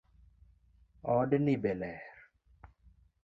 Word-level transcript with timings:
Od 1.15 1.31
ni 1.45 1.53
be 1.61 1.71
ler? 1.81 2.01